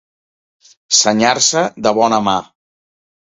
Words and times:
Senyar-se 0.99 1.63
de 1.87 1.93
bona 1.99 2.21
mà. 2.31 2.37